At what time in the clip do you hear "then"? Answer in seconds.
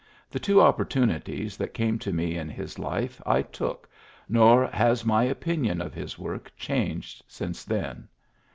7.63-8.07